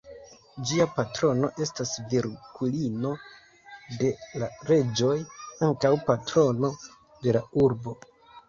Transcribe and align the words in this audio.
Ĝia 0.69 0.85
patrono 0.93 1.49
estas 1.65 1.91
Virgulino 2.13 3.11
de 4.01 4.11
la 4.45 4.49
Reĝoj, 4.71 5.15
ankaŭ 5.69 5.95
patrono 6.09 6.75
de 7.29 7.37
la 7.39 7.47
urbo. 7.67 7.99